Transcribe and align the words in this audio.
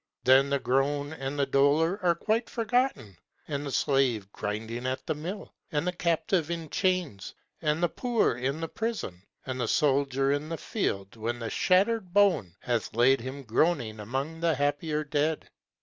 Then 0.23 0.49
the 0.49 0.57
groan 0.57 1.13
and 1.13 1.37
the 1.37 1.45
dolor 1.45 2.03
are 2.03 2.15
quite 2.15 2.49
forgotten, 2.49 3.17
and 3.47 3.63
the 3.63 3.71
slave 3.71 4.31
grinding 4.31 4.87
at 4.87 5.05
the 5.05 5.13
mill, 5.13 5.53
And 5.71 5.85
the 5.85 5.91
captive 5.91 6.49
in 6.49 6.71
chains, 6.71 7.35
and 7.61 7.83
the 7.83 7.87
poor 7.87 8.33
in 8.35 8.61
the 8.61 8.67
prison, 8.67 9.21
and 9.45 9.61
the 9.61 9.67
soldier 9.67 10.31
in 10.31 10.49
the 10.49 10.57
field 10.57 11.17
When 11.17 11.37
the 11.37 11.51
shatter'd 11.51 12.15
bone 12.15 12.55
hath 12.61 12.95
laid 12.95 13.21
him 13.21 13.43
groaning 13.43 13.99
among 13.99 14.39
the 14.39 14.55
happier 14.55 15.03
dead. 15.03 15.51